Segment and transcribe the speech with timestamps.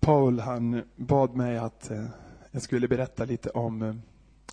[0.00, 2.06] Paul han bad mig att eh,
[2.50, 3.94] jag skulle berätta lite om, eh,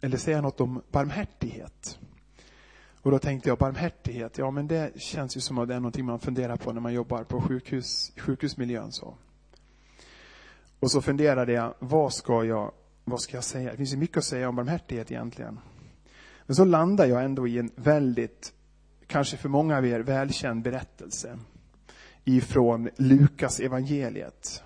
[0.01, 1.99] eller säga något om barmhärtighet.
[3.01, 6.05] Och då tänkte jag barmhärtighet, ja men det känns ju som att det är någonting
[6.05, 8.91] man funderar på när man jobbar på sjukhus, sjukhusmiljön.
[8.91, 9.15] Så.
[10.79, 12.71] Och så funderade jag, vad ska jag,
[13.03, 13.71] vad ska jag säga?
[13.71, 15.59] Det finns ju mycket att säga om barmhärtighet egentligen.
[16.45, 18.53] Men så landar jag ändå i en väldigt,
[19.07, 21.39] kanske för många av er, välkänd berättelse
[22.23, 24.63] ifrån Lukas evangeliet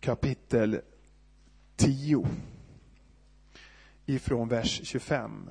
[0.00, 0.80] kapitel
[1.76, 2.26] 10
[4.06, 5.50] ifrån vers 25.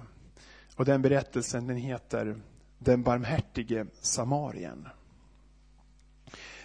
[0.76, 2.42] Och den berättelsen den heter
[2.78, 4.88] Den barmhärtige samarien.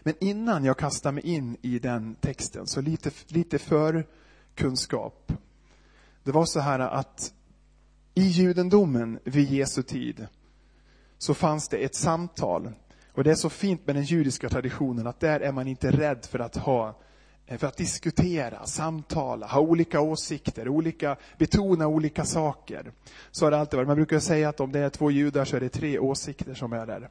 [0.02, 4.06] Men innan jag kastar mig in i den texten, så lite, lite för
[4.54, 5.32] kunskap.
[6.22, 7.34] Det var så här att
[8.14, 10.26] i judendomen vid Jesu tid
[11.18, 12.72] så fanns det ett samtal.
[13.12, 16.26] Och det är så fint med den judiska traditionen att där är man inte rädd
[16.30, 17.00] för att ha
[17.46, 22.92] Eh, för att diskutera, samtala, ha olika åsikter, olika, betona olika saker.
[23.30, 23.86] Så har det alltid varit.
[23.86, 26.72] Man brukar säga att om det är två judar så är det tre åsikter som
[26.72, 27.08] är där.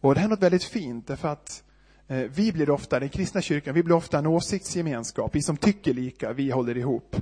[0.00, 1.62] Och det här är något väldigt fint, därför att
[2.08, 5.34] eh, vi blir ofta, den kristna kyrkan, vi blir ofta en åsiktsgemenskap.
[5.34, 7.16] Vi som tycker lika, vi håller ihop.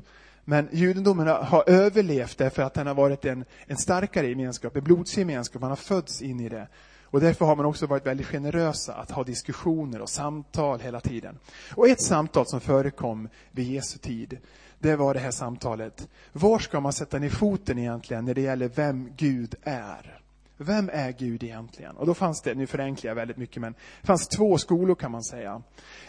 [0.44, 5.60] Men judendomen har överlevt därför att den har varit en, en starkare gemenskap, en blodsgemenskap,
[5.60, 6.68] man har fötts in i det.
[7.14, 11.38] Och därför har man också varit väldigt generösa att ha diskussioner och samtal hela tiden.
[11.74, 14.38] Och ett samtal som förekom vid Jesu tid,
[14.78, 16.08] det var det här samtalet.
[16.32, 20.20] Var ska man sätta ner foten egentligen när det gäller vem Gud är?
[20.56, 21.96] Vem är Gud egentligen?
[21.96, 25.10] Och då fanns det, nu förenklar jag väldigt mycket, men det fanns två skolor kan
[25.10, 25.62] man säga.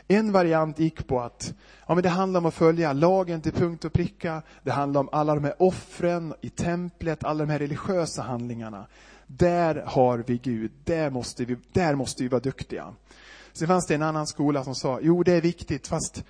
[0.08, 1.54] En variant gick på att
[1.88, 4.42] ja, men det handlar om att följa lagen till punkt och pricka.
[4.64, 8.88] Det handlar om alla de här offren i templet, alla de här religiösa handlingarna.
[9.28, 12.94] Där har vi Gud, där måste vi, där måste vi vara duktiga.
[13.54, 16.24] Sen fanns det en annan skola som sa, jo det är viktigt, fast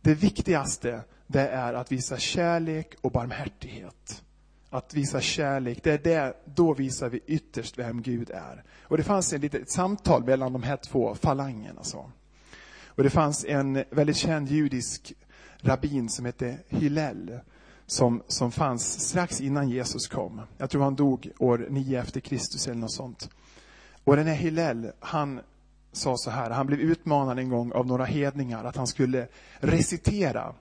[0.00, 4.22] det viktigaste det är att visa kärlek och barmhärtighet.
[4.70, 8.64] Att visa kärlek, det är det, då visar vi ytterst vem Gud är.
[8.82, 11.82] Och det fanns ett litet samtal mellan de här två falangerna.
[11.82, 12.10] Så.
[12.86, 15.12] Och det fanns en väldigt känd judisk
[15.60, 17.40] rabbin som hette Hillel
[17.86, 20.40] som, som fanns strax innan Jesus kom.
[20.58, 23.30] Jag tror han dog år 9 efter Kristus eller något sånt.
[24.04, 25.40] Och den här Hillel, han
[25.92, 29.28] sa så här, han blev utmanad en gång av några hedningar att han skulle
[29.60, 30.54] recitera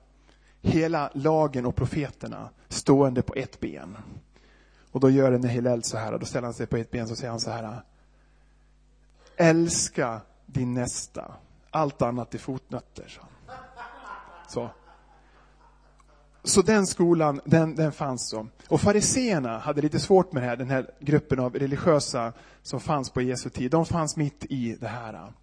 [0.62, 3.98] hela lagen och profeterna stående på ett ben.
[4.92, 7.12] Och då gör den här Hillel så här, då ställer han sig på ett ben
[7.12, 7.82] och säger han så här.
[9.36, 11.34] Älska din nästa,
[11.72, 13.20] allt annat är fotnötter.
[14.48, 14.70] Så
[16.44, 16.62] så.
[16.62, 18.48] Den skolan, den, den fanns då.
[18.68, 23.10] Och fariseerna hade lite svårt med det här, den här gruppen av religiösa som fanns
[23.10, 23.72] på Jesu tid.
[23.72, 25.34] De fanns mitt i det här.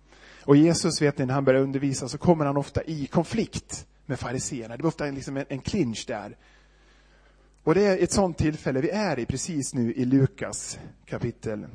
[0.44, 4.20] Och Jesus, vet ni, när han börjar undervisa så kommer han ofta i konflikt med
[4.20, 4.76] fariseerna.
[4.76, 6.36] Det var ofta liksom en, en clinch där.
[7.64, 11.66] Och det är ett sånt tillfälle vi är i precis nu i Lukas kapitel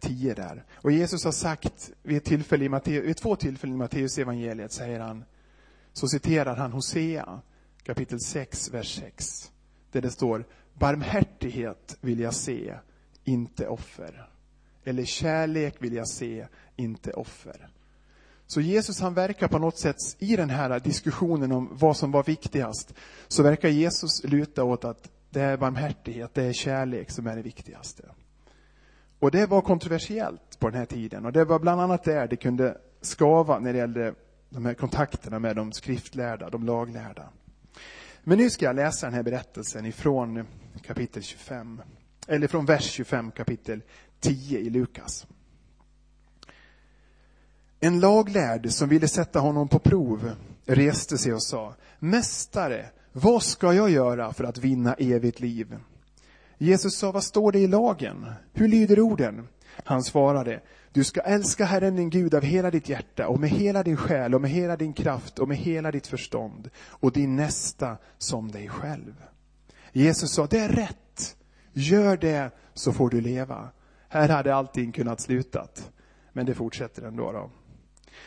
[0.00, 0.64] 10 där.
[0.74, 4.72] Och Jesus har sagt vid, ett tillfälle i Matteus, vid två tillfällen i Matteus evangeliet
[4.72, 5.24] säger han,
[5.92, 7.40] så citerar han Hosea
[7.90, 9.52] kapitel 6, vers 6.
[9.92, 12.74] Där det står, barmhärtighet vill jag se,
[13.24, 14.28] inte offer.
[14.84, 16.46] Eller kärlek vill jag se,
[16.76, 17.68] inte offer.
[18.46, 22.22] Så Jesus han verkar på något sätt i den här diskussionen om vad som var
[22.22, 22.94] viktigast,
[23.28, 27.42] så verkar Jesus luta åt att det är barmhärtighet, det är kärlek som är det
[27.42, 28.02] viktigaste.
[29.18, 32.36] Och det var kontroversiellt på den här tiden och det var bland annat där det
[32.36, 34.14] kunde skava när det gällde
[34.50, 37.28] de här kontakterna med de skriftlärda, de laglärda.
[38.24, 40.46] Men nu ska jag läsa den här berättelsen ifrån
[40.82, 41.82] kapitel 25,
[42.26, 43.82] eller från vers 25 kapitel
[44.20, 45.26] 10 i Lukas.
[47.80, 50.32] En laglärd som ville sätta honom på prov
[50.64, 55.76] reste sig och sa, Mästare, vad ska jag göra för att vinna evigt liv?
[56.58, 58.26] Jesus sa, vad står det i lagen?
[58.52, 59.48] Hur lyder orden?
[59.84, 60.60] Han svarade,
[60.92, 64.34] du ska älska Herren din Gud av hela ditt hjärta och med hela din själ
[64.34, 68.68] och med hela din kraft och med hela ditt förstånd och din nästa som dig
[68.68, 69.14] själv.
[69.92, 71.36] Jesus sa, det är rätt.
[71.72, 73.68] Gör det så får du leva.
[74.08, 75.92] Här hade allting kunnat slutat.
[76.32, 77.32] Men det fortsätter ändå.
[77.32, 77.50] Då.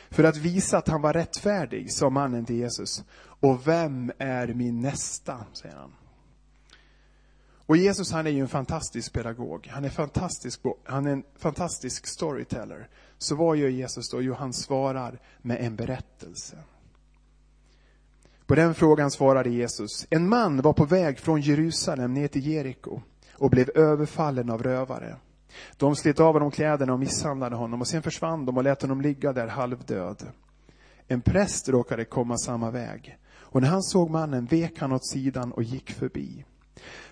[0.09, 3.03] För att visa att han var rättfärdig sa mannen till Jesus.
[3.19, 5.45] Och vem är min nästa?
[5.53, 5.91] säger han.
[7.65, 9.67] Och Jesus han är ju en fantastisk pedagog.
[9.71, 12.87] Han är, fantastisk, han är en fantastisk storyteller.
[13.17, 14.21] Så vad gör Jesus då?
[14.21, 16.57] Jo, han svarar med en berättelse.
[18.45, 20.07] På den frågan svarade Jesus.
[20.09, 23.01] En man var på väg från Jerusalem ner till Jeriko
[23.33, 25.15] och blev överfallen av rövare.
[25.77, 29.01] De slet av honom kläderna och misshandlade honom och sen försvann de och lät honom
[29.01, 30.23] ligga där halvdöd.
[31.07, 33.17] En präst råkade komma samma väg.
[33.35, 36.45] Och när han såg mannen vek han åt sidan och gick förbi.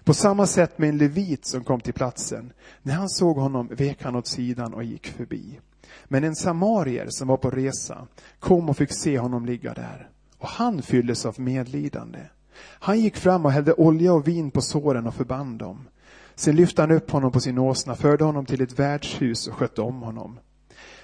[0.03, 2.53] På samma sätt med en levit som kom till platsen.
[2.81, 5.59] När han såg honom vek han åt sidan och gick förbi.
[6.06, 8.07] Men en samarier som var på resa
[8.39, 10.09] kom och fick se honom ligga där.
[10.38, 12.19] Och han fylldes av medlidande.
[12.63, 15.88] Han gick fram och hällde olja och vin på såren och förband dem.
[16.35, 19.81] Sen lyfte han upp honom på sin åsna, förde honom till ett värdshus och skötte
[19.81, 20.39] om honom.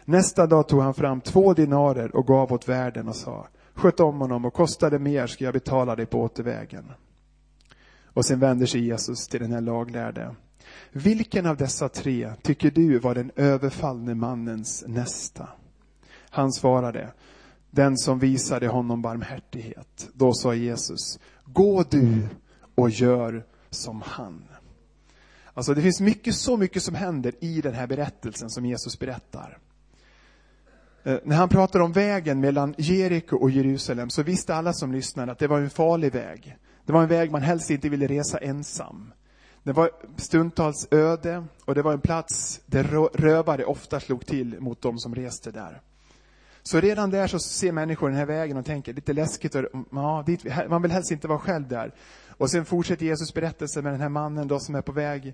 [0.06, 4.20] Nästa dag tog han fram två dinarer och gav åt värden och sa, sköt om
[4.20, 6.92] honom och kostade mer ska jag betala dig på återvägen.
[8.18, 10.36] Och sen vänder sig Jesus till den här laglärde.
[10.92, 15.50] Vilken av dessa tre tycker du var den överfallne mannens nästa?
[16.30, 17.14] Han svarade,
[17.72, 20.10] den som visade honom barmhärtighet.
[20.14, 22.28] Då sa Jesus, gå du
[22.76, 24.44] och gör som han.
[25.54, 29.58] Alltså det finns mycket, så mycket som händer i den här berättelsen som Jesus berättar.
[31.04, 35.32] Eh, när han pratar om vägen mellan Jeriko och Jerusalem så visste alla som lyssnade
[35.32, 36.58] att det var en farlig väg.
[36.88, 39.14] Det var en väg man helst inte ville resa ensam.
[39.64, 44.82] Det var stundtals öde och det var en plats där rövare ofta slog till mot
[44.82, 45.82] de som reste där.
[46.64, 50.24] Så redan där så ser människor den här vägen och tänker, lite läskigt, och, ja,
[50.26, 51.94] dit, man vill helst inte vara själv där.
[52.30, 55.34] Och sen fortsätter Jesus berättelse med den här mannen då som är på väg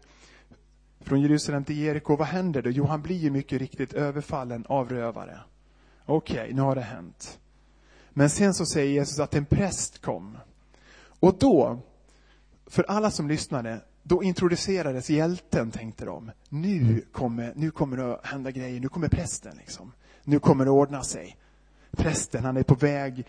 [1.01, 2.15] från Jerusalem till Jeriko.
[2.15, 2.69] Vad händer då?
[2.69, 5.39] Jo, han blir ju mycket riktigt överfallen av rövare.
[6.05, 7.39] Okej, okay, nu har det hänt.
[8.09, 10.37] Men sen så säger Jesus att en präst kom.
[11.23, 11.79] Och då,
[12.67, 16.31] för alla som lyssnade, då introducerades hjälten, tänkte de.
[16.49, 19.91] Nu kommer, nu kommer det att hända grejer, nu kommer prästen liksom.
[20.23, 21.37] Nu kommer det ordna sig.
[21.91, 23.25] Prästen, han är på väg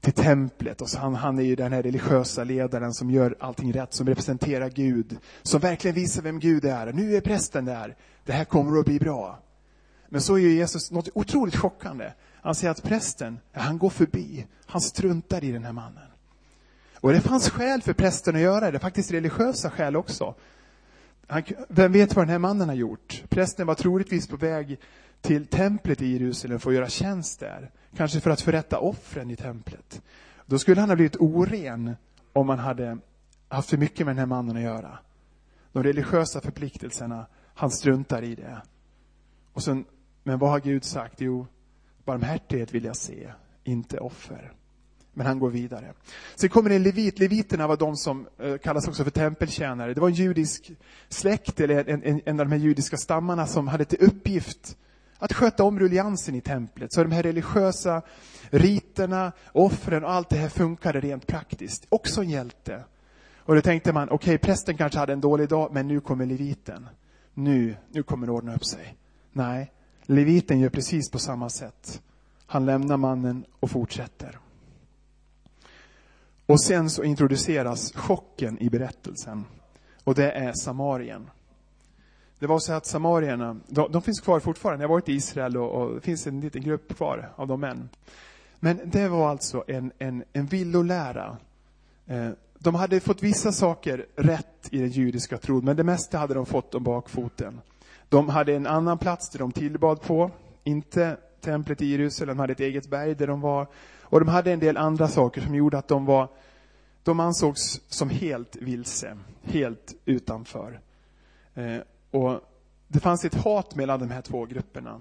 [0.00, 3.72] till templet och så han, han är ju den här religiösa ledaren som gör allting
[3.72, 6.92] rätt, som representerar Gud, som verkligen visar vem Gud är.
[6.92, 7.96] Nu är prästen där.
[8.24, 9.38] Det här kommer att bli bra.
[10.08, 12.12] Men så är Jesus något otroligt chockande.
[12.42, 14.46] Han säger att prästen, han går förbi.
[14.66, 16.08] Han struntar i den här mannen.
[17.06, 20.34] Och det fanns skäl för prästen att göra det, faktiskt religiösa skäl också.
[21.26, 23.22] Han, vem vet vad den här mannen har gjort?
[23.28, 24.78] Prästen var troligtvis på väg
[25.20, 27.70] till templet i Jerusalem för att göra tjänst där.
[27.96, 30.02] Kanske för att förrätta offren i templet.
[30.46, 31.96] Då skulle han ha blivit oren
[32.32, 32.98] om man hade
[33.48, 34.98] haft för mycket med den här mannen att göra.
[35.72, 38.62] De religiösa förpliktelserna, han struntar i det.
[39.52, 39.84] Och sen,
[40.22, 41.20] men vad har Gud sagt?
[41.20, 41.46] Jo,
[42.04, 43.32] barmhärtighet vill jag se,
[43.64, 44.52] inte offer.
[45.16, 45.92] Men han går vidare.
[46.34, 47.18] Sen kommer en levit.
[47.18, 49.94] Leviterna var de som eh, kallas också för tempeltjänare.
[49.94, 50.72] Det var en judisk
[51.08, 54.76] släkt, eller en, en, en av de här judiska stammarna som hade till uppgift
[55.18, 56.92] att sköta om ruljansen i templet.
[56.92, 58.02] Så de här religiösa
[58.50, 61.86] riterna, offren och allt det här funkade rent praktiskt.
[61.88, 62.84] Också en hjälte.
[63.38, 66.26] Och då tänkte man, okej, okay, prästen kanske hade en dålig dag, men nu kommer
[66.26, 66.88] leviten.
[67.34, 68.96] Nu, nu kommer det ordna upp sig.
[69.32, 69.72] Nej,
[70.02, 72.02] leviten gör precis på samma sätt.
[72.46, 74.38] Han lämnar mannen och fortsätter.
[76.46, 79.44] Och sen så introduceras chocken i berättelsen.
[80.04, 81.30] Och det är Samarien.
[82.38, 84.82] Det var så att samarierna, de, de finns kvar fortfarande.
[84.82, 87.60] Jag har varit i Israel och, och, det finns en liten grupp kvar av de
[87.60, 87.88] män.
[88.60, 91.36] Men det var alltså en, en, en villolära.
[92.06, 92.28] Eh,
[92.58, 96.46] de hade fått vissa saker rätt i den judiska tron, men det mesta hade de
[96.46, 97.60] fått om bakfoten.
[98.08, 100.30] De hade en annan plats där de tillbad på,
[100.64, 103.66] inte templet i Jerusalem, de hade ett eget berg där de var.
[104.08, 106.28] Och de hade en del andra saker som gjorde att de var,
[107.02, 110.80] de ansågs som helt vilse, helt utanför.
[111.54, 111.78] Eh,
[112.10, 112.40] och
[112.88, 115.00] det fanns ett hat mellan de här två grupperna.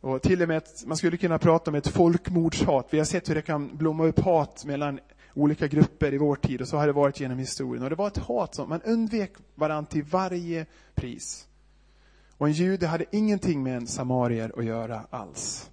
[0.00, 2.86] Och till och med ett, man skulle kunna prata om ett folkmordshat.
[2.90, 5.00] Vi har sett hur det kan blomma upp hat mellan
[5.34, 7.84] olika grupper i vår tid och så har det varit genom historien.
[7.84, 11.48] Och det var ett hat som man undvek varandra till varje pris.
[12.36, 15.70] Och en jude hade ingenting med en samarier att göra alls.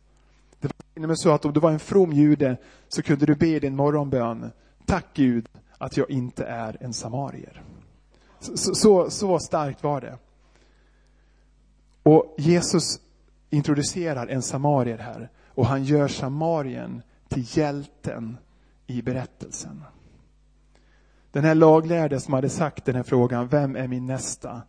[0.94, 2.58] Det var så att om du var en from jude
[2.88, 4.52] så kunde du be din morgonbön,
[4.86, 7.64] tack Gud att jag inte är en samarier.
[8.40, 10.18] Så, så, så starkt var det.
[12.04, 13.00] Och Jesus
[13.50, 18.38] introducerar en samarier här och han gör samarien till hjälten
[18.88, 19.84] i berättelsen.
[21.32, 24.62] Den här laglärde som hade sagt den här frågan, vem är min nästa?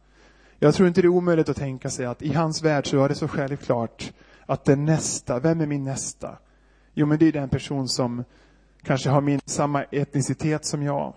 [0.58, 3.08] Jag tror inte det är omöjligt att tänka sig att i hans värld så var
[3.08, 4.12] det så självklart
[4.46, 6.38] att den nästa, vem är min nästa?
[6.94, 8.24] Jo, men det är den person som
[8.82, 11.14] kanske har min, samma etnicitet som jag,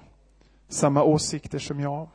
[0.68, 2.10] samma åsikter som jag,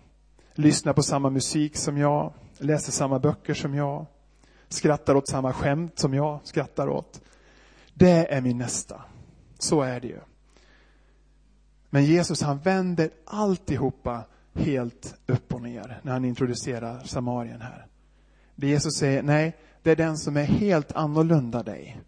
[0.55, 4.07] lyssnar på samma musik som jag, läser samma böcker som jag,
[4.69, 7.21] skrattar åt samma skämt som jag skrattar åt.
[7.95, 9.03] Det är min nästa.
[9.59, 10.21] Så är det ju.
[11.91, 17.87] Men Jesus han vänder alltihopa helt upp och ner när han introducerar Samarien här.
[18.55, 22.01] Det Jesus säger, nej, det är den som är helt annorlunda dig.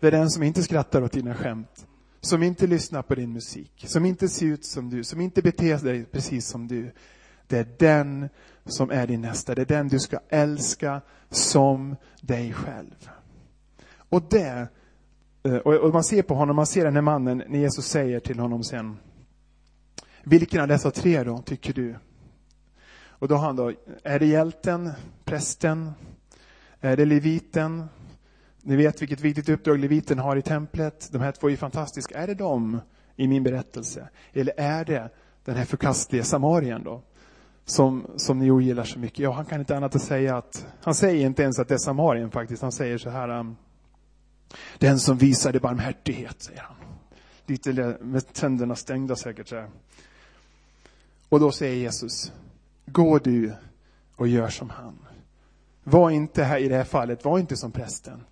[0.00, 1.86] Det är den som inte skrattar åt dina skämt.
[2.20, 3.84] Som inte lyssnar på din musik.
[3.86, 5.04] Som inte ser ut som du.
[5.04, 6.92] Som inte beter sig precis som du.
[7.46, 8.28] Det är den
[8.64, 9.54] som är din nästa.
[9.54, 13.10] Det är den du ska älska som dig själv.
[13.96, 14.68] Och det,
[15.42, 18.38] eh, och man ser på honom, man ser den här mannen när Jesus säger till
[18.38, 18.96] honom sen,
[20.24, 21.96] vilken av dessa tre då, tycker du?
[23.06, 24.90] Och då har han då, är det hjälten,
[25.24, 25.92] prästen,
[26.84, 27.84] Eh, är det leviten?
[28.62, 31.08] Ni vet vilket viktigt uppdrag leviten har i templet.
[31.12, 32.18] De här två är fantastiska.
[32.18, 32.80] Är det dem
[33.16, 34.08] i min berättelse?
[34.32, 35.10] Eller är det
[35.44, 37.02] den här förkastliga samarien då?
[37.64, 39.18] Som, som ni ogillar så mycket.
[39.18, 41.78] Ja, han kan inte annat än säga att, han säger inte ens att det är
[41.78, 42.62] samarien faktiskt.
[42.62, 43.56] Han säger så här, um,
[44.78, 46.76] den som visade barmhärtighet, säger han.
[47.46, 49.48] Lite med tänderna stängda säkert.
[49.48, 49.68] Så här.
[51.28, 52.32] Och då säger Jesus,
[52.86, 53.52] gå du
[54.16, 54.98] och gör som han.
[55.84, 58.24] Var inte här i det här fallet, var inte som prästen.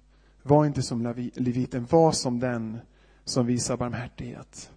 [0.43, 2.79] Var inte som leviten, var som den
[3.25, 4.71] som visar barmhärtighet.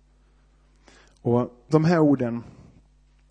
[1.22, 2.44] Och de här orden,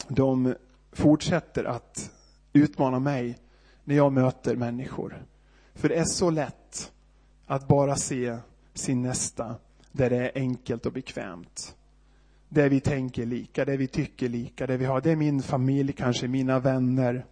[0.09, 0.55] de
[0.93, 2.11] fortsätter att
[2.53, 3.39] utmana mig
[3.85, 5.27] när jag möter människor.
[5.75, 6.93] För det är så lätt
[7.47, 8.37] att bara se
[8.75, 9.57] sin nästa
[9.93, 11.77] där det är enkelt och bekvämt.
[12.49, 15.93] Där vi tänker lika, där vi tycker lika, där vi har, det är min familj
[15.93, 17.27] kanske, mina vänner,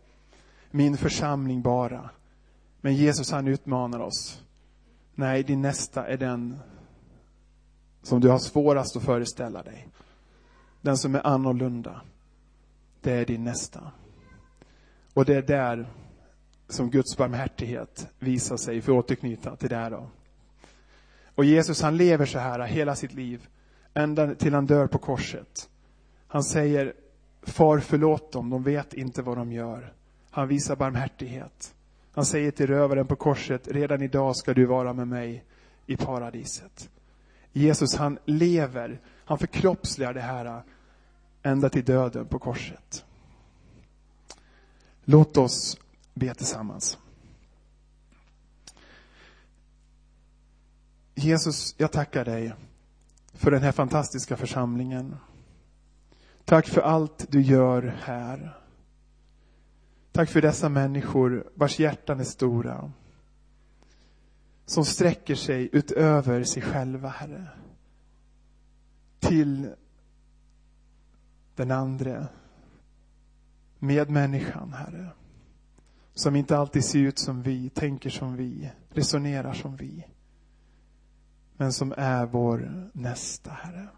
[0.72, 2.10] min församling bara.
[2.80, 4.42] Men Jesus han utmanar oss.
[5.14, 6.58] Nej, din nästa är den
[8.02, 9.88] som du har svårast att föreställa dig.
[10.80, 12.00] Den som är annorlunda.
[13.00, 13.92] Det är din nästa.
[15.14, 15.88] Och det är där
[16.68, 20.10] som Guds barmhärtighet visar sig, för att återknyta till det här då.
[21.34, 23.48] Och Jesus han lever så här hela sitt liv,
[23.94, 25.68] ända till han dör på korset.
[26.26, 26.94] Han säger,
[27.42, 29.92] far förlåt dem, de vet inte vad de gör.
[30.32, 31.74] Han visar barmhärtighet.
[32.14, 35.44] Han säger till rövaren på korset, redan idag ska du vara med mig
[35.86, 36.90] i paradiset.
[37.52, 40.62] Jesus han lever, han förkroppsligar det här
[41.42, 43.04] ända till döden på korset.
[45.04, 45.78] Låt oss
[46.14, 46.98] be tillsammans.
[51.14, 52.54] Jesus, jag tackar dig
[53.34, 55.16] för den här fantastiska församlingen.
[56.44, 58.61] Tack för allt du gör här.
[60.12, 62.92] Tack för dessa människor vars hjärtan är stora.
[64.66, 67.48] Som sträcker sig utöver sig själva, Herre.
[69.20, 69.74] Till
[71.54, 72.28] den andra
[73.78, 75.08] medmänniskan, Herre.
[76.14, 80.06] Som inte alltid ser ut som vi, tänker som vi, resonerar som vi.
[81.56, 83.88] Men som är vår nästa, Herre.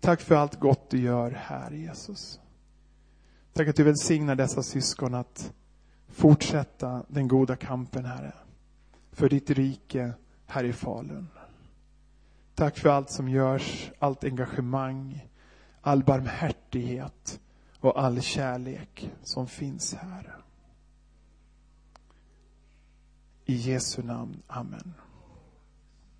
[0.00, 2.40] Tack för allt gott du gör här, Jesus.
[3.56, 5.52] Tack att du välsignar dessa syskon att
[6.08, 8.32] fortsätta den goda kampen, Herre.
[9.12, 10.12] För ditt rike
[10.46, 11.28] här i Falun.
[12.54, 15.28] Tack för allt som görs, allt engagemang,
[15.80, 17.40] all barmhärtighet
[17.80, 20.36] och all kärlek som finns här.
[23.44, 24.42] I Jesu namn.
[24.46, 24.94] Amen.